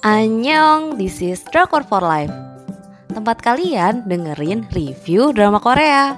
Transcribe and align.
Annyeong, 0.00 0.96
this 0.96 1.20
is 1.20 1.44
Drakor 1.52 1.84
for 1.84 2.00
Life. 2.00 2.32
Tempat 3.12 3.44
kalian 3.44 4.08
dengerin 4.08 4.64
review 4.72 5.28
drama 5.36 5.60
Korea. 5.60 6.16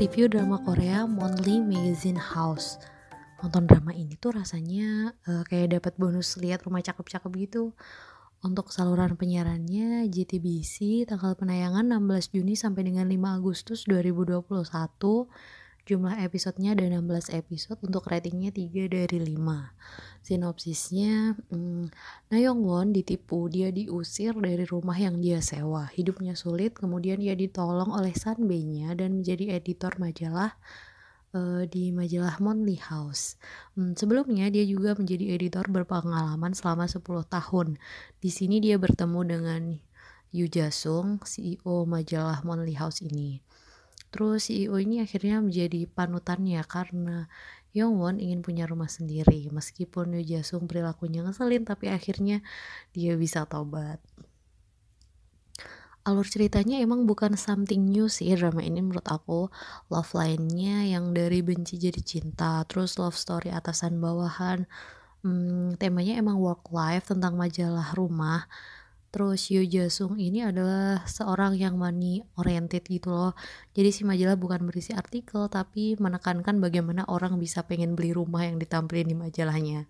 Review 0.00 0.32
drama 0.32 0.56
Korea 0.64 1.04
Monthly 1.04 1.60
Magazine 1.60 2.16
House. 2.16 2.80
Nonton 3.44 3.68
drama 3.68 3.92
ini 3.92 4.16
tuh 4.16 4.32
rasanya 4.32 5.12
uh, 5.28 5.44
kayak 5.44 5.76
dapat 5.76 5.92
bonus 6.00 6.40
lihat 6.40 6.64
rumah 6.64 6.80
cakep-cakep 6.80 7.28
gitu. 7.36 7.76
Untuk 8.40 8.72
saluran 8.72 9.20
penyiarannya 9.20 10.08
JTBC 10.08 11.04
tanggal 11.04 11.36
penayangan 11.36 11.92
16 11.92 12.32
Juni 12.32 12.56
sampai 12.56 12.88
dengan 12.88 13.04
5 13.04 13.20
Agustus 13.36 13.84
2021 13.84 14.48
Jumlah 15.86 16.18
episodenya 16.18 16.74
ada 16.74 16.82
16 16.82 17.30
episode 17.30 17.78
untuk 17.86 18.10
ratingnya 18.10 18.50
3 18.50 18.90
dari 18.90 19.22
5 19.22 19.38
Sinopsisnya 20.18 21.38
hmm, 21.54 21.94
Won 22.58 22.90
ditipu, 22.90 23.46
dia 23.46 23.70
diusir 23.70 24.34
dari 24.34 24.66
rumah 24.66 24.98
yang 24.98 25.22
dia 25.22 25.38
sewa 25.38 25.86
Hidupnya 25.94 26.34
sulit, 26.34 26.74
kemudian 26.74 27.22
dia 27.22 27.38
ditolong 27.38 27.94
oleh 27.94 28.10
Sanbei-nya 28.18 28.98
dan 28.98 29.22
menjadi 29.22 29.54
editor 29.54 29.94
majalah 30.02 30.58
uh, 31.38 31.62
di 31.70 31.94
majalah 31.94 32.34
Monthly 32.42 32.82
House. 32.82 33.38
Hmm, 33.78 33.94
sebelumnya 33.94 34.50
dia 34.50 34.66
juga 34.66 34.98
menjadi 34.98 35.38
editor 35.38 35.70
berpengalaman 35.70 36.50
selama 36.50 36.90
10 36.90 36.98
tahun. 37.30 37.78
Di 38.18 38.34
sini 38.34 38.58
dia 38.58 38.74
bertemu 38.74 39.20
dengan 39.22 39.62
Yu 40.34 40.50
Jasung, 40.50 41.22
CEO 41.22 41.86
majalah 41.86 42.42
Monthly 42.42 42.74
House 42.74 43.06
ini. 43.06 43.38
Terus 44.16 44.48
CEO 44.48 44.80
ini 44.80 45.04
akhirnya 45.04 45.44
menjadi 45.44 45.84
panutannya 45.92 46.64
karena 46.64 47.28
Yongwon 47.76 48.16
ingin 48.16 48.40
punya 48.40 48.64
rumah 48.64 48.88
sendiri. 48.88 49.52
Meskipun 49.52 50.16
Yu 50.16 50.24
Jasung 50.24 50.64
perilakunya 50.64 51.20
ngeselin 51.20 51.68
tapi 51.68 51.92
akhirnya 51.92 52.40
dia 52.96 53.12
bisa 53.20 53.44
tobat. 53.44 54.00
Alur 56.08 56.24
ceritanya 56.24 56.80
emang 56.80 57.04
bukan 57.04 57.36
something 57.36 57.92
new 57.92 58.08
sih 58.08 58.32
drama 58.40 58.64
ini 58.64 58.80
menurut 58.80 59.04
aku. 59.04 59.52
Love 59.92 60.16
line-nya 60.16 60.88
yang 60.88 61.12
dari 61.12 61.44
benci 61.44 61.76
jadi 61.76 62.00
cinta, 62.00 62.64
terus 62.64 62.96
love 62.96 63.20
story 63.20 63.52
atasan 63.52 64.00
bawahan. 64.00 64.64
Hmm, 65.20 65.76
temanya 65.76 66.16
emang 66.16 66.40
work 66.40 66.72
life 66.72 67.12
tentang 67.12 67.36
majalah 67.36 67.92
rumah 67.92 68.48
Terus 69.16 69.48
Yoo 69.48 69.64
Jasung 69.64 70.20
ini 70.20 70.44
adalah 70.44 71.00
seorang 71.08 71.56
yang 71.56 71.80
money 71.80 72.20
oriented 72.36 72.84
gitu 72.84 73.08
loh. 73.08 73.32
Jadi 73.72 73.88
si 73.88 74.04
majalah 74.04 74.36
bukan 74.36 74.68
berisi 74.68 74.92
artikel 74.92 75.48
tapi 75.48 75.96
menekankan 75.96 76.60
bagaimana 76.60 77.08
orang 77.08 77.40
bisa 77.40 77.64
pengen 77.64 77.96
beli 77.96 78.12
rumah 78.12 78.44
yang 78.44 78.60
ditampilin 78.60 79.08
di 79.08 79.16
majalahnya. 79.16 79.88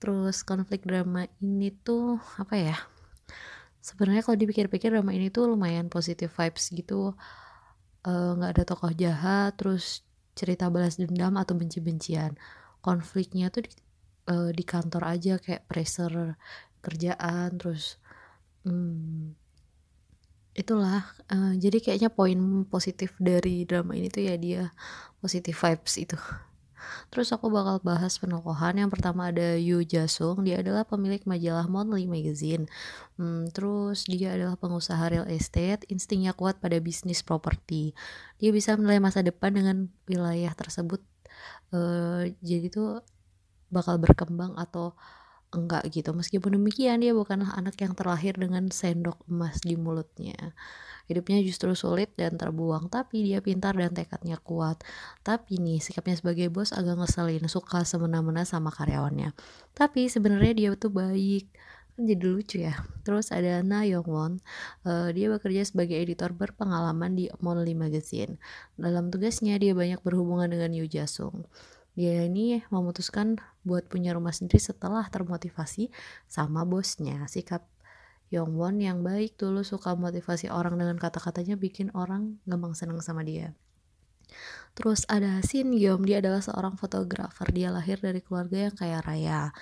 Terus 0.00 0.40
konflik 0.48 0.88
drama 0.88 1.28
ini 1.44 1.76
tuh 1.84 2.16
apa 2.40 2.56
ya? 2.56 2.76
Sebenarnya 3.84 4.24
kalau 4.24 4.40
dipikir-pikir 4.40 4.88
drama 4.88 5.12
ini 5.12 5.28
tuh 5.28 5.52
lumayan 5.52 5.92
positive 5.92 6.32
vibes 6.32 6.72
gitu. 6.72 7.12
Eh, 8.08 8.32
nggak 8.32 8.48
uh, 8.48 8.54
ada 8.56 8.64
tokoh 8.64 8.96
jahat, 8.96 9.60
terus 9.60 10.08
cerita 10.32 10.72
balas 10.72 10.96
dendam 10.96 11.36
atau 11.36 11.52
benci-bencian. 11.52 12.32
Konfliknya 12.80 13.52
tuh 13.52 13.68
di, 13.68 13.76
uh, 14.32 14.48
di 14.56 14.64
kantor 14.64 15.04
aja 15.04 15.36
kayak 15.36 15.68
pressure 15.68 16.32
kerjaan 16.84 17.56
terus 17.56 17.96
hmm, 18.68 19.32
itulah 20.54 21.02
uh, 21.32 21.54
jadi 21.56 21.80
kayaknya 21.80 22.10
poin 22.12 22.38
positif 22.68 23.16
dari 23.18 23.64
drama 23.64 23.96
ini 23.96 24.12
tuh 24.12 24.22
ya 24.28 24.36
dia 24.36 24.62
positif 25.18 25.56
vibes 25.56 25.96
itu 25.96 26.18
Terus 27.10 27.32
aku 27.32 27.48
bakal 27.52 27.80
bahas 27.80 28.16
penokohan. 28.20 28.76
Yang 28.76 28.90
pertama 28.98 29.30
ada 29.32 29.56
Yu 29.56 29.82
Jasung, 29.84 30.44
dia 30.44 30.60
adalah 30.60 30.84
pemilik 30.84 31.20
majalah 31.24 31.66
Monthly 31.66 32.06
Magazine. 32.08 32.68
Hmm, 33.16 33.48
terus 33.50 34.06
dia 34.08 34.36
adalah 34.36 34.56
pengusaha 34.58 35.00
real 35.08 35.26
estate, 35.30 35.86
instingnya 35.88 36.36
kuat 36.36 36.60
pada 36.60 36.78
bisnis 36.80 37.24
properti. 37.24 37.96
Dia 38.40 38.50
bisa 38.52 38.76
menilai 38.76 39.00
masa 39.00 39.24
depan 39.24 39.54
dengan 39.54 39.88
wilayah 40.10 40.52
tersebut. 40.52 41.00
Uh, 41.74 42.30
jadi 42.44 42.70
tuh 42.70 43.02
bakal 43.72 43.98
berkembang 43.98 44.54
atau 44.54 44.94
enggak 45.54 45.86
gitu. 45.94 46.10
Meskipun 46.10 46.58
demikian 46.58 47.00
dia 47.00 47.14
bukanlah 47.14 47.54
anak 47.54 47.78
yang 47.78 47.94
terlahir 47.94 48.34
dengan 48.34 48.68
sendok 48.68 49.22
emas 49.30 49.62
di 49.62 49.78
mulutnya. 49.78 50.52
Hidupnya 51.06 51.44
justru 51.44 51.72
sulit 51.76 52.16
dan 52.16 52.34
terbuang, 52.40 52.88
tapi 52.88 53.28
dia 53.28 53.38
pintar 53.44 53.76
dan 53.76 53.92
tekadnya 53.92 54.40
kuat. 54.40 54.80
Tapi 55.20 55.60
nih, 55.60 55.78
sikapnya 55.78 56.16
sebagai 56.16 56.48
bos 56.48 56.72
agak 56.72 56.96
ngeselin, 56.96 57.44
suka 57.46 57.84
semena-mena 57.84 58.42
sama 58.48 58.72
karyawannya. 58.72 59.36
Tapi 59.76 60.08
sebenarnya 60.08 60.52
dia 60.56 60.68
tuh 60.74 60.90
baik 60.90 61.46
kan 61.94 62.10
jadi 62.10 62.24
lucu 62.26 62.58
ya 62.58 62.74
terus 63.06 63.30
ada 63.30 63.62
Na 63.62 63.86
Yong 63.86 64.08
Won 64.10 64.32
uh, 64.82 65.14
dia 65.14 65.30
bekerja 65.30 65.62
sebagai 65.62 65.94
editor 65.94 66.34
berpengalaman 66.34 67.14
di 67.14 67.30
Monthly 67.38 67.78
Magazine 67.78 68.42
dalam 68.74 69.14
tugasnya 69.14 69.54
dia 69.62 69.78
banyak 69.78 70.02
berhubungan 70.02 70.50
dengan 70.50 70.74
Yu 70.74 70.90
Jasung 70.90 71.46
dia 71.94 72.26
ini 72.26 72.62
memutuskan 72.74 73.38
buat 73.62 73.86
punya 73.86 74.14
rumah 74.14 74.34
sendiri 74.34 74.58
setelah 74.58 75.06
termotivasi 75.06 75.94
sama 76.26 76.66
bosnya. 76.66 77.26
Sikap 77.30 77.66
Yongwon 78.34 78.82
yang 78.82 79.06
baik 79.06 79.38
dulu 79.38 79.62
suka 79.62 79.94
motivasi 79.94 80.50
orang 80.50 80.74
dengan 80.74 80.98
kata-katanya 80.98 81.54
bikin 81.54 81.94
orang 81.94 82.42
gampang 82.50 82.74
seneng 82.74 82.98
sama 82.98 83.22
dia. 83.22 83.54
Terus 84.74 85.06
ada 85.06 85.38
Shin 85.46 85.70
Gyom, 85.70 86.02
dia 86.02 86.18
adalah 86.18 86.42
seorang 86.42 86.74
fotografer. 86.74 87.46
Dia 87.54 87.70
lahir 87.70 88.02
dari 88.02 88.18
keluarga 88.18 88.66
yang 88.66 88.74
kaya 88.74 88.98
raya. 88.98 89.54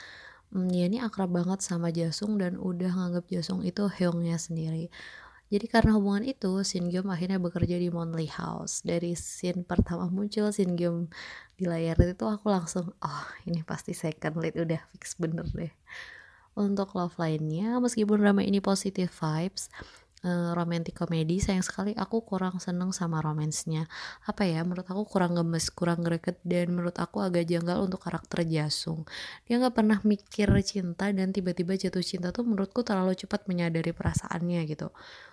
Hmm, 0.49 0.73
dia 0.73 0.89
ini 0.89 1.05
akrab 1.05 1.29
banget 1.29 1.61
sama 1.61 1.93
Jasung 1.93 2.41
dan 2.41 2.57
udah 2.57 2.93
nganggap 2.97 3.29
Jasung 3.29 3.61
itu 3.61 3.85
Hyungnya 3.93 4.41
sendiri. 4.41 4.89
Jadi 5.53 5.69
karena 5.69 6.01
hubungan 6.01 6.25
itu, 6.25 6.65
Shin 6.65 6.89
Gyum 6.89 7.13
akhirnya 7.13 7.37
bekerja 7.37 7.77
di 7.77 7.93
Monthly 7.93 8.25
House. 8.33 8.81
Dari 8.81 9.13
scene 9.13 9.69
pertama 9.69 10.09
muncul 10.09 10.49
Shin 10.49 10.81
Gyum 10.81 11.13
di 11.61 11.69
layar 11.69 12.01
itu 12.01 12.25
aku 12.25 12.49
langsung, 12.49 12.97
oh 13.05 13.27
ini 13.45 13.61
pasti 13.61 13.93
second 13.93 14.41
lead 14.41 14.57
udah 14.57 14.81
fix 14.97 15.13
bener 15.21 15.45
deh. 15.53 15.69
Untuk 16.57 16.97
love 16.97 17.21
line-nya, 17.21 17.85
meskipun 17.85 18.25
drama 18.25 18.41
ini 18.41 18.65
positive 18.65 19.13
vibes, 19.13 19.69
uh, 20.23 20.51
romantic 20.55 20.95
komedi 20.99 21.43
sayang 21.43 21.63
sekali 21.63 21.93
aku 21.95 22.23
kurang 22.23 22.59
seneng 22.63 22.95
sama 22.95 23.19
romansnya 23.23 23.91
apa 24.27 24.47
ya 24.47 24.63
menurut 24.63 24.87
aku 24.87 25.03
kurang 25.07 25.35
gemes 25.39 25.71
kurang 25.75 26.03
greget 26.07 26.39
dan 26.47 26.75
menurut 26.75 26.97
aku 26.99 27.23
agak 27.23 27.47
janggal 27.47 27.83
untuk 27.83 28.03
karakter 28.03 28.47
Jasung. 28.47 29.07
Dia 29.47 29.59
nggak 29.59 29.75
pernah 29.75 29.99
mikir 30.03 30.49
cinta 30.63 31.11
dan 31.11 31.31
tiba-tiba 31.31 31.75
jatuh 31.75 32.05
cinta 32.05 32.31
tuh 32.31 32.47
menurutku 32.47 32.87
terlalu 32.87 33.15
cepat 33.19 33.47
menyadari 33.51 33.91
perasaannya 33.95 34.63
gitu. 34.71 34.91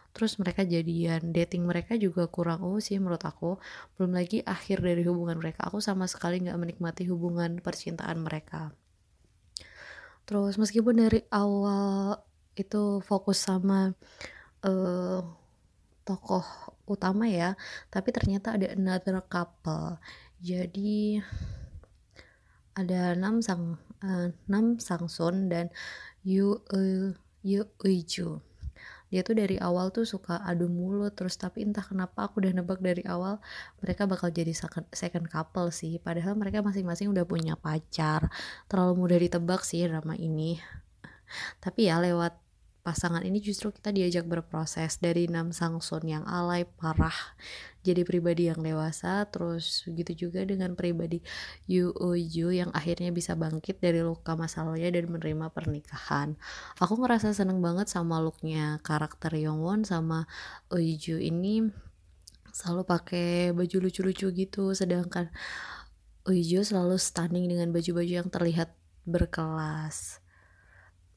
Terus 0.10 0.42
mereka 0.42 0.66
jadian 0.66 1.30
dating 1.30 1.70
mereka 1.70 1.94
juga 1.94 2.26
kurang 2.26 2.66
oh 2.66 2.82
sih 2.82 2.98
menurut 2.98 3.22
aku. 3.22 3.62
Belum 3.98 4.12
lagi 4.18 4.42
akhir 4.42 4.82
dari 4.82 5.06
hubungan 5.06 5.38
mereka 5.38 5.70
aku 5.70 5.80
sama 5.80 6.10
sekali 6.10 6.42
nggak 6.42 6.58
menikmati 6.58 7.06
hubungan 7.06 7.62
percintaan 7.62 8.22
mereka. 8.26 8.74
Terus 10.26 10.58
meskipun 10.62 10.96
dari 11.10 11.26
awal 11.34 12.22
itu 12.58 13.00
fokus 13.06 13.40
sama 13.48 13.94
uh, 14.66 15.22
tokoh 16.08 16.46
utama 16.90 17.30
ya 17.30 17.54
tapi 17.94 18.10
ternyata 18.10 18.58
ada 18.58 18.74
another 18.74 19.22
couple. 19.30 20.02
Jadi 20.40 21.20
ada 22.80 23.14
enam 23.14 23.44
sang 23.44 23.76
uh, 24.04 24.32
enam 24.48 24.80
Sun 24.82 25.52
dan 25.52 25.68
Yu 26.24 26.64
uh, 26.72 27.12
Yu 27.44 27.62
Uiju. 27.84 28.40
Dia 29.10 29.26
tuh 29.26 29.42
dari 29.42 29.58
awal 29.58 29.90
tuh 29.90 30.06
suka 30.06 30.38
adu 30.46 30.70
mulut 30.70 31.18
terus 31.18 31.34
tapi 31.34 31.66
entah 31.66 31.82
kenapa 31.82 32.30
aku 32.30 32.46
udah 32.46 32.54
nebak 32.54 32.78
dari 32.78 33.02
awal 33.10 33.42
mereka 33.82 34.06
bakal 34.06 34.30
jadi 34.30 34.54
second 34.94 35.26
couple 35.28 35.74
sih. 35.74 35.98
Padahal 35.98 36.38
mereka 36.38 36.62
masing-masing 36.62 37.10
udah 37.10 37.26
punya 37.26 37.58
pacar. 37.58 38.30
Terlalu 38.70 38.94
mudah 39.02 39.18
ditebak 39.18 39.66
sih 39.66 39.82
drama 39.90 40.14
ini. 40.14 40.62
Tapi 41.64 41.90
ya 41.90 41.98
lewat 41.98 42.38
pasangan 42.90 43.22
ini 43.22 43.38
justru 43.38 43.70
kita 43.70 43.94
diajak 43.94 44.26
berproses 44.26 44.98
dari 44.98 45.30
Nam 45.30 45.54
Sangsun 45.54 46.10
yang 46.10 46.26
alay 46.26 46.66
parah 46.66 47.14
jadi 47.86 48.02
pribadi 48.02 48.50
yang 48.50 48.66
dewasa 48.66 49.30
terus 49.30 49.86
begitu 49.86 50.26
juga 50.26 50.42
dengan 50.42 50.74
pribadi 50.74 51.22
Yu 51.70 51.94
Uju 51.94 52.50
yang 52.50 52.74
akhirnya 52.74 53.14
bisa 53.14 53.38
bangkit 53.38 53.78
dari 53.78 54.02
luka 54.02 54.34
masa 54.34 54.66
lalunya 54.66 54.90
dan 54.90 55.06
menerima 55.06 55.54
pernikahan. 55.54 56.34
Aku 56.82 56.98
ngerasa 56.98 57.30
seneng 57.32 57.62
banget 57.62 57.86
sama 57.94 58.18
looknya 58.18 58.82
karakter 58.82 59.38
Yongwon 59.38 59.86
sama 59.86 60.26
Uju 60.74 61.22
ini. 61.22 61.70
Selalu 62.50 62.84
pakai 62.90 63.54
baju 63.54 63.78
lucu-lucu 63.86 64.34
gitu 64.34 64.74
sedangkan 64.74 65.30
Uju 66.26 66.66
selalu 66.66 66.98
stunning 66.98 67.46
dengan 67.46 67.70
baju-baju 67.70 68.14
yang 68.26 68.34
terlihat 68.34 68.74
berkelas 69.06 70.26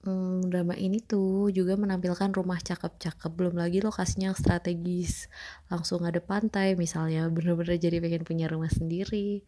hmm, 0.05 0.51
drama 0.51 0.75
ini 0.79 0.99
tuh 1.03 1.51
juga 1.51 1.75
menampilkan 1.79 2.31
rumah 2.35 2.59
cakep-cakep 2.63 3.31
belum 3.33 3.55
lagi 3.59 3.83
lokasinya 3.83 4.35
yang 4.35 4.39
strategis 4.39 5.27
langsung 5.73 6.03
ada 6.07 6.19
pantai 6.19 6.75
misalnya 6.79 7.27
bener-bener 7.31 7.79
jadi 7.79 7.99
pengen 8.03 8.23
punya 8.27 8.47
rumah 8.51 8.71
sendiri 8.71 9.43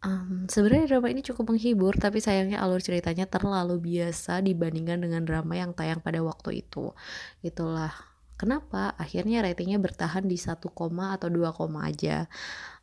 Um, 0.00 0.48
sebenarnya 0.48 0.96
drama 0.96 1.12
ini 1.12 1.20
cukup 1.20 1.52
menghibur, 1.52 1.92
tapi 1.92 2.24
sayangnya 2.24 2.64
alur 2.64 2.80
ceritanya 2.80 3.28
terlalu 3.28 3.76
biasa 3.76 4.40
dibandingkan 4.40 4.96
dengan 4.96 5.28
drama 5.28 5.60
yang 5.60 5.76
tayang 5.76 6.00
pada 6.00 6.24
waktu 6.24 6.64
itu. 6.64 6.96
Itulah 7.44 7.92
kenapa 8.40 8.96
akhirnya 8.96 9.44
ratingnya 9.44 9.76
bertahan 9.76 10.24
di 10.24 10.40
1, 10.40 10.56
atau 10.64 11.28
2, 11.28 11.84
aja. 11.84 12.24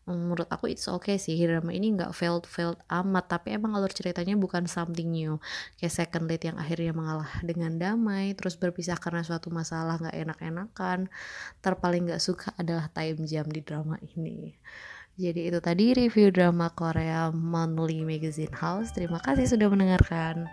menurut 0.07 0.48
aku 0.48 0.71
it's 0.71 0.88
okay 0.88 1.19
sih 1.19 1.36
drama 1.44 1.75
ini 1.75 1.92
nggak 1.92 2.15
failed 2.15 2.48
failed 2.48 2.80
amat 2.88 3.27
tapi 3.27 3.59
emang 3.59 3.75
alur 3.75 3.92
ceritanya 3.92 4.39
bukan 4.39 4.63
something 4.63 5.12
new 5.12 5.36
kayak 5.75 5.92
second 5.92 6.31
lead 6.31 6.39
yang 6.48 6.56
akhirnya 6.56 6.95
mengalah 6.95 7.27
dengan 7.44 7.75
damai 7.75 8.31
terus 8.31 8.56
berpisah 8.56 8.95
karena 8.95 9.27
suatu 9.27 9.51
masalah 9.51 10.00
nggak 10.00 10.15
enak-enakan 10.15 11.12
terpaling 11.59 12.07
nggak 12.07 12.24
suka 12.24 12.56
adalah 12.56 12.88
time 12.95 13.27
jam 13.27 13.51
di 13.51 13.59
drama 13.59 14.00
ini 14.15 14.56
jadi 15.18 15.50
itu 15.50 15.59
tadi 15.59 15.98
review 15.98 16.30
drama 16.30 16.69
Korea 16.69 17.33
Monthly 17.33 18.06
Magazine 18.06 18.54
House. 18.54 18.94
Terima 18.94 19.18
kasih 19.18 19.50
sudah 19.50 19.65
mendengarkan. 19.65 20.45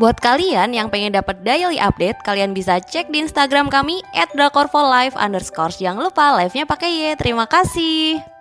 Buat 0.00 0.16
kalian 0.16 0.72
yang 0.72 0.88
pengen 0.88 1.12
dapat 1.12 1.44
daily 1.44 1.76
update, 1.76 2.16
kalian 2.24 2.56
bisa 2.56 2.80
cek 2.80 3.12
di 3.12 3.20
Instagram 3.20 3.68
kami 3.68 4.00
@drakorfolive_. 4.32 5.12
Jangan 5.76 6.00
lupa 6.00 6.40
live-nya 6.40 6.64
pakai 6.64 6.88
Y. 6.88 7.20
Terima 7.20 7.44
kasih. 7.44 8.39